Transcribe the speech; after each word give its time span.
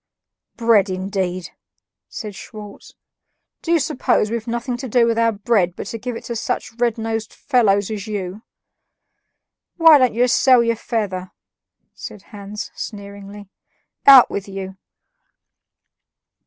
"Bread, 0.55 0.89
indeed!" 0.89 1.51
said 2.09 2.33
Schwartz; 2.33 2.95
"do 3.61 3.71
you 3.71 3.77
suppose 3.79 4.31
we've 4.31 4.47
nothing 4.47 4.75
to 4.77 4.87
do 4.89 5.05
with 5.05 5.19
our 5.19 5.31
bread 5.31 5.75
but 5.75 5.85
to 5.85 5.99
give 5.99 6.15
it 6.15 6.23
to 6.23 6.35
such 6.35 6.73
red 6.79 6.97
nosed 6.97 7.31
fellows 7.31 7.91
as 7.91 8.07
you?" 8.07 8.41
"Why 9.77 9.99
don't 9.99 10.15
you 10.15 10.27
sell 10.27 10.63
your 10.63 10.75
feather?" 10.75 11.29
said 11.93 12.23
Hans 12.33 12.71
sneeringly. 12.73 13.47
"Out 14.07 14.31
with 14.31 14.47
you!" 14.47 14.75